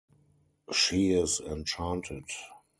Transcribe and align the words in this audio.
She 0.71 1.11
is 1.11 1.39
enchanted. 1.41 2.23